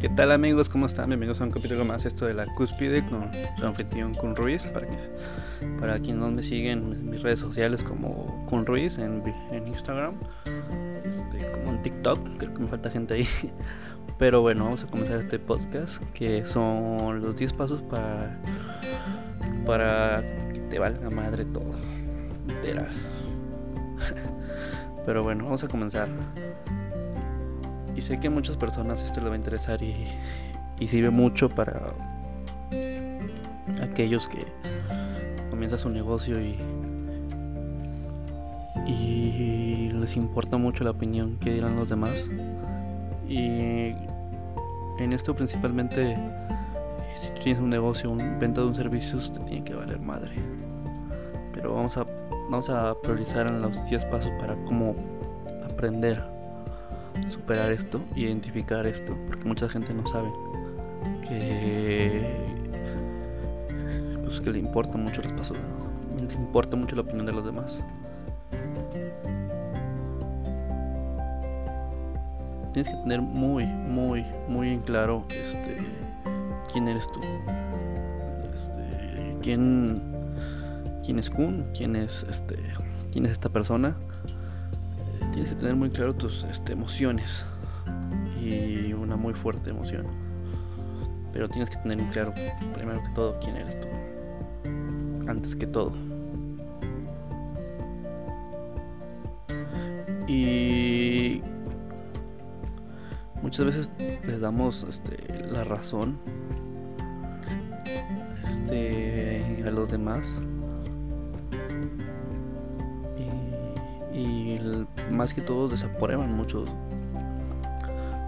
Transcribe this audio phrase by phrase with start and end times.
[0.00, 0.68] ¿Qué tal amigos?
[0.68, 1.08] ¿Cómo están?
[1.08, 4.64] Bienvenidos a un capítulo más esto de la cúspide con su anfitrión Kun Ruiz.
[4.68, 4.96] Para, que,
[5.80, 9.24] para quienes no me siguen en mis redes sociales como Kun Ruiz en,
[9.66, 10.14] Instagram,
[11.04, 13.28] este, como en TikTok, creo que me falta gente ahí.
[14.20, 18.40] Pero bueno, vamos a comenzar este podcast que son los 10 pasos para,
[19.66, 20.22] para
[20.52, 21.72] que te valga madre todo.
[22.46, 22.88] Literal.
[25.06, 26.08] Pero bueno, vamos a comenzar.
[27.98, 30.06] Y sé que a muchas personas esto le va a interesar y,
[30.86, 31.92] sirve mucho para
[33.82, 34.46] aquellos que
[35.50, 36.54] comienzan su negocio y,
[39.92, 42.28] les importa mucho la opinión que dirán los demás.
[43.28, 43.94] Y
[45.00, 46.16] en esto principalmente,
[47.20, 50.36] si tienes un negocio, un venta de un servicio, te tiene que valer madre.
[51.52, 52.06] Pero vamos a,
[52.48, 54.94] vamos a priorizar en los 10 pasos para cómo
[55.68, 56.37] aprender
[57.30, 60.28] superar esto, identificar esto, porque mucha gente no sabe
[61.26, 62.22] que
[64.24, 65.56] pues que le importa mucho los pasos,
[66.16, 67.80] le importa mucho la opinión de los demás.
[72.72, 75.78] Tienes que tener muy, muy, muy en claro este
[76.72, 77.20] quién eres tú.
[78.54, 80.02] Este, quién
[81.04, 82.56] quién es Kun, quién es este
[83.10, 83.96] quién es esta persona
[85.38, 87.44] tienes que tener muy claro tus este, emociones
[88.42, 90.04] y una muy fuerte emoción.
[91.32, 92.34] Pero tienes que tener muy claro,
[92.74, 93.86] primero que todo, quién eres tú.
[95.28, 95.92] Antes que todo.
[100.26, 101.40] Y
[103.40, 103.90] muchas veces
[104.26, 106.18] le damos este, la razón
[108.64, 110.42] este, a los demás
[114.12, 114.58] y
[115.10, 116.64] más que todos desaprueban mucho.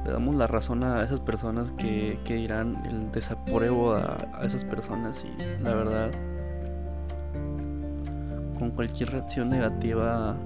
[0.04, 5.24] Le damos la razón a esas personas que, que dirán el desapruebo a, esas personas
[5.24, 6.10] y la verdad
[8.58, 10.36] con cualquier reacción negativa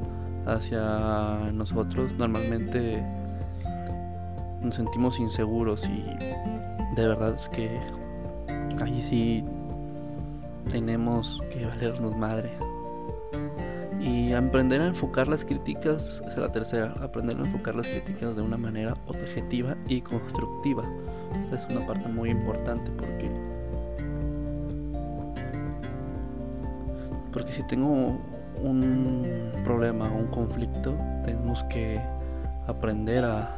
[0.47, 3.03] hacia nosotros normalmente
[4.61, 6.03] nos sentimos inseguros y
[6.97, 7.81] de verdad es que
[8.83, 9.45] ahí sí
[10.71, 12.51] tenemos que valernos madre.
[14.05, 18.43] Y aprender a enfocar las críticas, es la tercera, aprender a enfocar las críticas de
[18.43, 20.85] una manera objetiva y constructiva.
[21.45, 23.31] Esta es una parte muy importante porque
[27.33, 28.21] porque si tengo
[28.63, 30.95] un problema o un conflicto,
[31.25, 31.99] tenemos que
[32.67, 33.57] aprender a,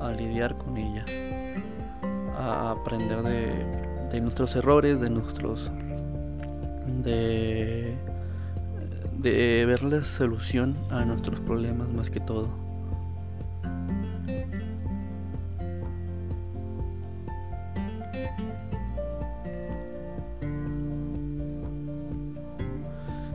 [0.00, 1.04] a lidiar con ella,
[2.38, 3.52] a aprender de,
[4.10, 5.70] de nuestros errores, de nuestros
[7.04, 7.94] de
[9.22, 12.48] de ver la solución a nuestros problemas más que todo.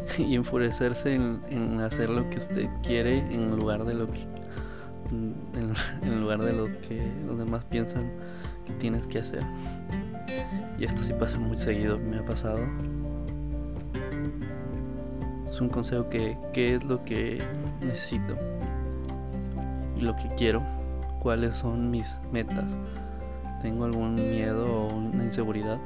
[0.17, 4.25] y enfurecerse en, hacer lo que usted quiere en lugar de lo que
[5.11, 8.11] en, lugar de lo que los demás piensan
[8.65, 9.43] que tienes que hacer
[10.77, 12.59] y esto sí pasa muy seguido me ha pasado
[15.61, 17.41] un consejo que qué es lo que
[17.81, 18.35] necesito
[19.95, 20.61] y lo que quiero,
[21.19, 22.77] cuáles son mis metas.
[23.61, 25.79] ¿Tengo algún miedo o una inseguridad?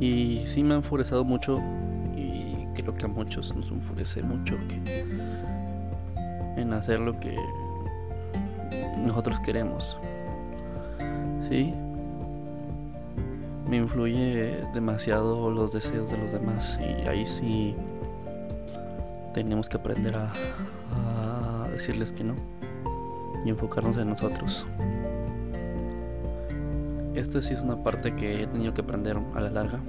[0.00, 1.60] Y sí me ha enfurecido mucho
[2.14, 4.58] y creo que a muchos nos enfurece mucho
[6.56, 7.36] en hacer lo que
[8.98, 9.96] nosotros queremos.
[11.48, 11.72] ¿Sí?
[13.72, 17.74] Me influye demasiado los deseos de los demás y ahí sí
[19.32, 20.30] tenemos que aprender a,
[21.72, 22.34] decirles que no
[23.46, 24.66] y enfocarnos en nosotros.
[27.14, 29.80] Esto sí es una parte que he tenido que aprender a la larga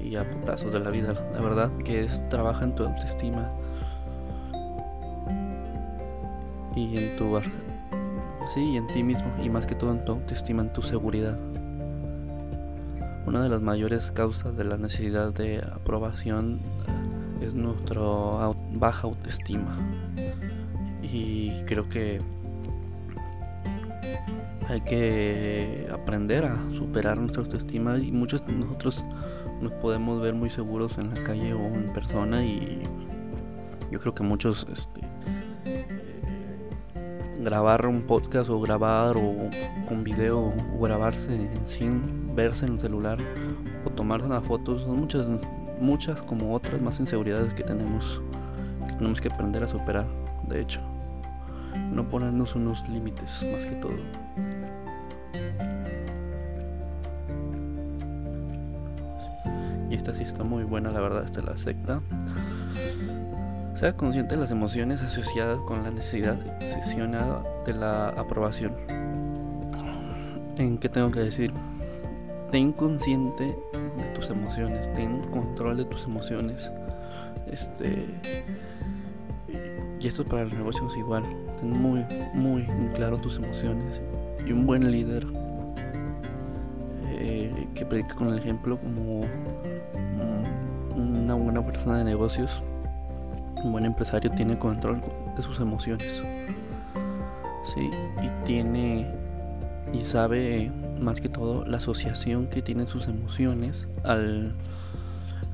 [0.00, 3.52] y a putazos de la vida, la verdad, que es trabaja en tu autoestima
[6.74, 7.40] y en tu
[8.52, 11.38] sí, y en ti mismo y más que todo en tu autoestima, en tu seguridad.
[13.28, 18.00] Una de las mayores causas de la necesidad de aprobación eh, es nuestra
[18.72, 19.78] baja autoestima.
[21.02, 22.22] Y creo que
[24.66, 29.04] hay que aprender a superar nuestra autoestima y muchos de nosotros
[29.60, 32.80] nos podemos ver muy seguros en la calle o en persona y
[33.90, 35.02] yo creo que muchos este,
[37.38, 39.50] grabar un podcast o grabar o
[39.86, 43.18] con video o grabarse sin verse en el celular
[43.84, 45.26] o tomarse una foto son muchas
[45.80, 48.22] muchas como otras más inseguridades que tenemos
[48.88, 50.06] que tenemos que aprender a superar
[50.48, 50.80] de hecho
[51.92, 53.96] no ponernos unos límites más que todo.
[59.90, 62.00] Y esta sí está muy buena, la verdad, esta es la secta.
[63.78, 68.74] Sea consciente de las emociones asociadas con la necesidad obsesionada de la aprobación.
[70.56, 71.52] ¿En qué tengo que decir?
[72.50, 76.68] Ten consciente de tus emociones, ten control de tus emociones.
[77.46, 78.04] Este
[80.00, 81.22] y esto para los negocios igual.
[81.60, 82.04] Ten muy,
[82.34, 84.00] muy claro tus emociones.
[84.44, 85.24] Y un buen líder
[87.06, 89.20] eh, que predica con el ejemplo como
[90.96, 92.60] una buena persona de negocios,
[93.62, 95.00] un buen empresario tiene control
[95.36, 96.22] de sus emociones.
[97.74, 97.90] Sí,
[98.22, 99.06] y tiene
[99.92, 100.70] y sabe
[101.00, 104.54] más que todo la asociación que tienen sus emociones al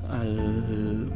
[0.09, 1.09] al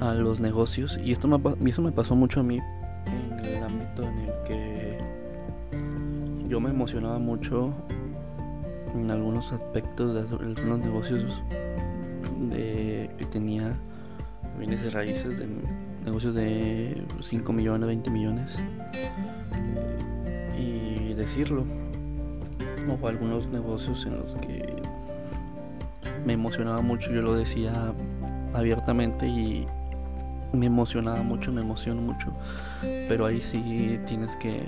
[0.00, 2.60] a los negocios y esto me, me pasó mucho a mí
[3.06, 4.98] en el ámbito en el que
[6.48, 7.72] yo me emocionaba mucho
[8.94, 11.42] en algunos aspectos de algunos negocios
[12.38, 13.72] de, que tenía
[14.58, 15.48] bienes raíces de
[16.04, 18.56] negocios de 5 millones, 20 millones
[20.58, 21.64] y decirlo
[22.88, 24.64] o algunos negocios en los que
[26.24, 27.92] me emocionaba mucho yo lo decía
[28.54, 29.66] abiertamente y
[30.52, 32.32] me emocionaba mucho, me emociono mucho,
[32.80, 34.62] pero ahí sí tienes que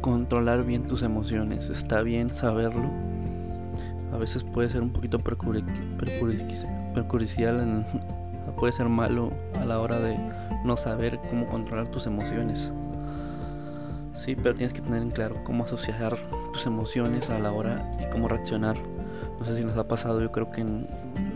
[0.00, 2.90] controlar bien tus emociones, está bien saberlo.
[4.16, 5.76] A veces puede ser un poquito perjudicial,
[8.58, 9.30] puede ser malo
[9.60, 10.16] a la hora de
[10.64, 12.72] no saber cómo controlar tus emociones.
[14.14, 16.16] Sí, pero tienes que tener en claro cómo asociar
[16.54, 18.78] tus emociones a la hora y cómo reaccionar.
[19.38, 20.88] No sé si nos ha pasado, yo creo que en,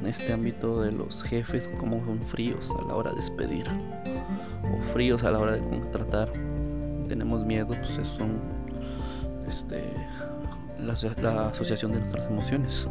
[0.06, 3.66] este ámbito de los jefes, como son fríos a la hora de despedir
[4.64, 6.32] o fríos a la hora de contratar.
[7.08, 8.40] Tenemos miedo, pues eso son
[9.46, 9.84] este,
[10.82, 12.88] la, asociación de nuestras emociones.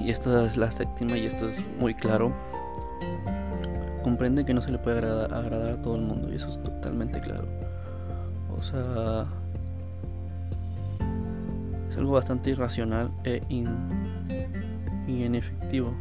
[0.00, 2.32] Y, esta es la séptima y esto es muy claro.
[4.02, 7.20] Comprende que no se le puede agradar a todo el mundo y eso es totalmente
[7.20, 7.46] claro.
[8.56, 9.26] O sea,
[11.90, 13.68] es algo bastante irracional e in,
[15.08, 15.94] inefectivo.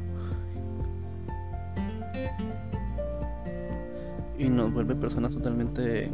[4.38, 6.10] Y nos vuelve personas totalmente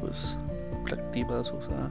[0.00, 0.38] pues
[0.88, 1.90] reactivas, o sea,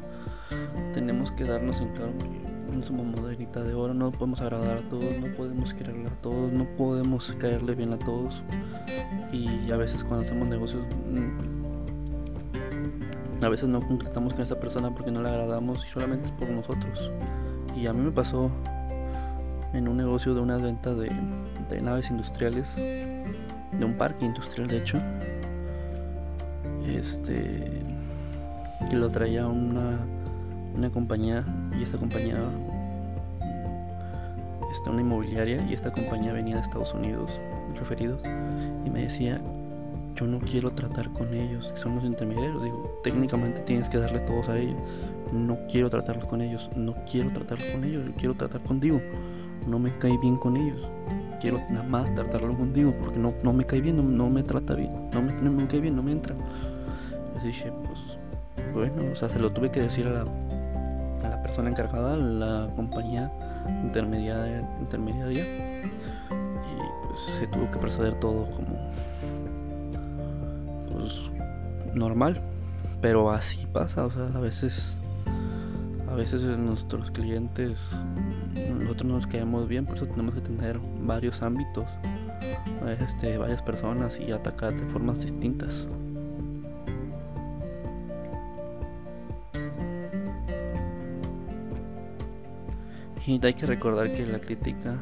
[0.94, 4.89] tenemos que darnos en claro que no somos modernita de oro, no podemos agradar a
[4.89, 8.44] todos, no podemos quererle a todos, no podemos caerle bien a todos.
[9.31, 10.83] Y a veces cuando hacemos negocios
[13.41, 16.49] a veces no concretamos con esa persona porque no le agradamos y solamente es por
[16.49, 17.11] nosotros.
[17.75, 18.49] Y a mí me pasó
[19.73, 21.09] en un negocio de una venta de,
[21.81, 24.97] naves industriales, de un parque industrial de hecho.
[26.88, 27.83] Este
[28.89, 30.00] que lo traía una,
[30.75, 31.44] una compañía
[31.77, 32.38] y esta compañía
[34.71, 37.31] está una inmobiliaria y esta compañía venía de Estados Unidos
[37.75, 38.21] referidos
[38.85, 39.41] y me decía
[40.18, 42.63] yo no quiero tratar con ellos, son los intermediarios.
[42.63, 44.81] Digo, técnicamente tienes que darle todos a ellos.
[45.31, 49.00] No quiero tratarlos con ellos, no quiero tratarlos con ellos, yo quiero tratar contigo.
[49.68, 50.81] No me cae bien con ellos.
[51.39, 54.92] Quiero nada más tratarlo contigo porque no, no me cae bien, no, me trata bien,
[55.13, 56.35] no me, no me cae bien, no me entra.
[57.35, 57.71] Les dije,
[58.78, 62.18] bueno, o sea, se lo tuve que decir a la, a la persona encargada, a
[62.18, 63.31] la compañía
[63.84, 68.92] intermediaria, intermediaria y pues se tuvo que proceder todo como
[71.94, 72.40] normal.
[73.02, 74.98] Pero así pasa, o sea, a veces
[76.10, 77.80] a veces nuestros clientes
[78.80, 81.86] nosotros nos quedamos bien, por eso tenemos que tener varios ámbitos,
[83.00, 85.88] este, varias personas y atacar de formas distintas.
[93.28, 94.96] Y hay que recordar que la crítica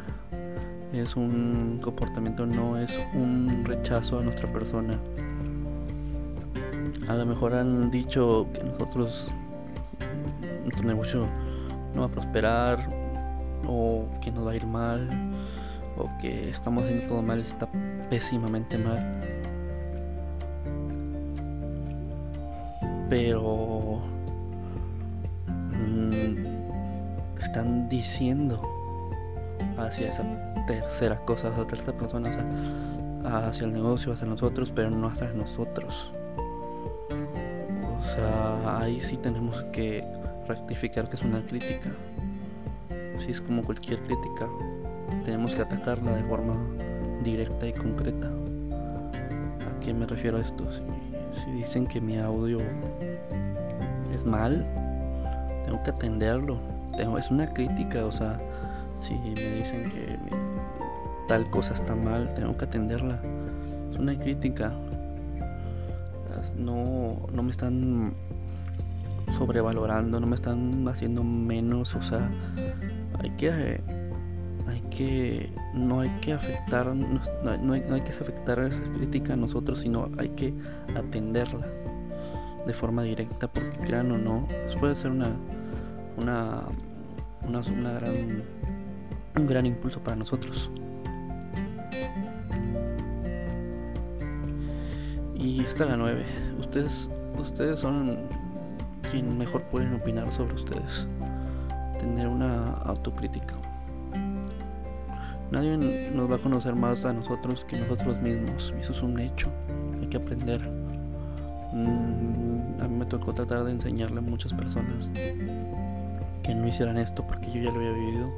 [0.92, 5.00] es un comportamiento, no es un rechazo a nuestra persona
[7.08, 9.30] a lo mejor han dicho que nosotros,
[10.64, 11.28] nuestro negocio
[11.94, 12.90] no va a prosperar,
[13.68, 15.10] o que nos va a ir mal,
[15.98, 17.68] o que estamos haciendo todo mal, está
[18.10, 19.22] pésimamente mal.
[23.10, 24.02] Pero
[25.48, 26.45] mm,
[27.46, 28.62] están diciendo
[29.78, 30.24] hacia esa
[30.68, 32.30] tercera cosa, hacia tercera persona,
[33.24, 36.12] hacia el negocio, hacia nosotros, pero no hacia nosotros
[38.16, 40.04] sea, ahí sí tenemos que
[40.48, 41.90] rectificar que es una crítica.
[43.20, 44.48] Si es como cualquier crítica,
[45.24, 46.56] tenemos que atacarla de forma
[47.24, 48.28] directa y concreta.
[48.28, 50.66] ¿A qué me refiero a esto?
[51.32, 52.60] Si, dicen que mi audio
[54.14, 54.66] es mal,
[55.66, 56.60] tengo que atenderlo.
[56.98, 58.38] Es una crítica, o sea,
[59.00, 60.18] si me dicen que
[61.28, 63.20] tal cosa está mal, tengo que atenderla.
[63.92, 64.74] Es una crítica.
[66.58, 68.14] No, no me están
[69.38, 72.30] sobrevalorando, no me están haciendo menos, o sea,
[73.20, 73.82] hay que
[74.68, 80.10] hay que no hay que afectar no, hay, que afectar esa crítica a nosotros, sino
[80.18, 80.54] hay que
[80.96, 81.68] atenderla
[82.66, 84.48] de forma directa porque crean o no,
[84.80, 85.32] puede ser una
[86.18, 86.64] una
[87.48, 88.44] una, una gran
[89.38, 90.70] un gran impulso para nosotros.
[95.36, 96.26] Y está la 9.
[96.60, 98.18] Ustedes, ustedes son
[99.10, 101.08] quien mejor pueden opinar sobre ustedes.
[102.00, 103.56] Tener una autocrítica.
[105.52, 105.78] Nadie
[106.12, 108.74] nos va a conocer más a nosotros que nosotros mismos.
[108.80, 109.50] Eso es un hecho.
[110.02, 110.62] Hay que aprender.
[111.74, 115.12] Mm, a mí me tocó tratar de enseñarle a muchas personas
[116.46, 118.30] que no hicieran esto porque yo ya lo había vivido.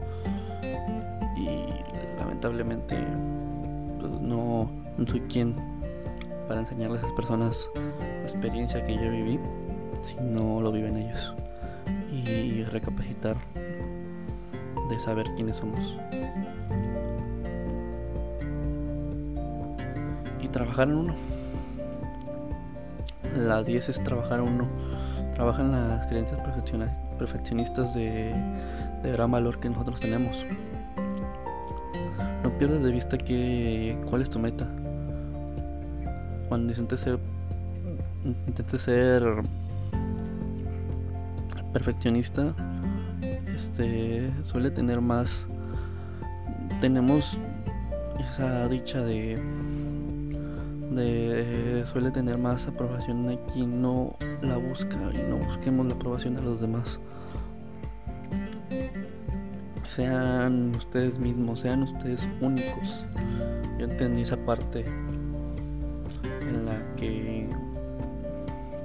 [1.35, 2.95] Y lamentablemente
[3.99, 4.69] pues, no,
[5.07, 5.55] soy quien
[6.47, 9.39] para enseñarle a esas personas la experiencia que yo viví
[10.01, 11.33] si no lo viven ellos.
[12.11, 13.35] Y recapacitar
[14.89, 15.97] de saber quiénes somos.
[20.41, 21.15] Y trabajar en uno.
[23.35, 24.67] La 10 es trabajar en uno.
[25.33, 26.39] Trabaja en las creencias
[27.17, 28.33] perfeccionistas de,
[29.03, 30.45] gran valor que nosotros tenemos.
[32.43, 34.67] No pierdas de vista que cuál es tu meta.
[36.49, 37.19] Cuando intentes ser
[38.25, 39.23] intentes ser
[41.71, 42.53] perfeccionista
[43.55, 45.47] este suele tener más
[46.81, 47.37] tenemos
[48.19, 49.39] esa dicha de
[50.97, 56.35] de suele tener más aprobación de quien no la busca y no busquemos la aprobación
[56.35, 56.99] de los demás.
[59.85, 63.05] Sean ustedes mismos sean ustedes únicos.
[63.79, 64.85] Yo entendí esa parte
[66.41, 67.47] en la que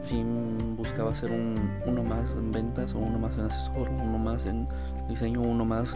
[0.00, 0.22] si
[0.76, 1.54] buscaba ser un,
[1.86, 4.68] uno más en ventas o uno más en asesor, uno más en
[5.08, 5.94] diseño, uno más.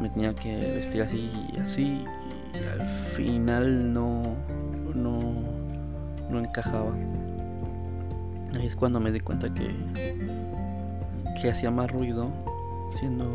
[0.00, 2.04] Me tenía que vestir así y así
[2.54, 4.36] y al final no
[4.94, 5.18] no
[6.30, 6.92] no encajaba.
[8.54, 9.74] Ahí es cuando me di cuenta que
[11.40, 12.30] que hacía más ruido
[12.90, 13.26] siendo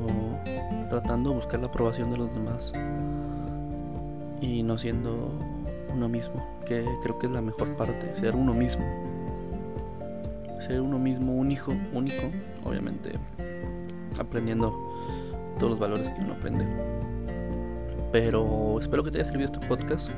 [0.90, 2.72] tratando de buscar la aprobación de los demás
[4.40, 5.32] y no siendo
[5.94, 8.86] uno mismo, que creo que es la mejor parte, ser uno mismo.
[10.68, 12.24] Ser uno mismo único, único,
[12.66, 13.14] obviamente
[14.20, 14.74] aprendiendo
[15.60, 16.66] todos los valores que uno aprende.
[18.12, 20.12] Pero espero que te haya servido este podcast.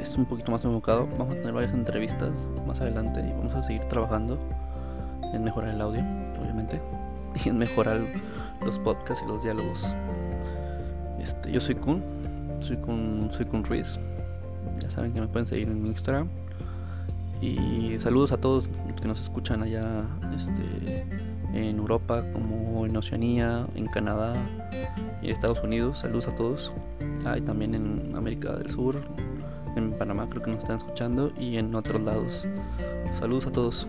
[0.00, 1.06] Es un poquito más enfocado.
[1.18, 2.30] Vamos a tener varias entrevistas
[2.66, 4.38] más adelante y vamos a seguir trabajando
[5.32, 6.00] en mejorar el audio,
[6.40, 6.80] obviamente,
[7.44, 8.00] y en mejorar
[8.64, 9.86] los podcasts y los diálogos.
[11.20, 12.02] Este, yo soy Kun,
[12.60, 13.98] soy con, soy con Ruiz.
[14.80, 16.28] Ya saben que me pueden seguir en Instagram.
[17.40, 20.02] Y saludos a todos los que nos escuchan allá
[20.34, 21.06] este,
[21.54, 24.34] en Europa, como en Oceanía, en Canadá
[25.22, 25.98] y en Estados Unidos.
[26.00, 26.72] Saludos a todos.
[27.24, 29.02] Ah, también en América del Sur,
[29.76, 32.48] en Panamá creo que nos están escuchando y en otros lados.
[33.18, 33.86] Saludos a todos.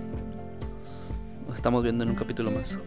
[1.48, 2.78] Nos estamos viendo en un capítulo más.